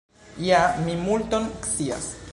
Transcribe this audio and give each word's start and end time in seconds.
Ja 0.45 0.61
mi 0.87 0.97
multon 1.03 1.49
scias. 1.71 2.13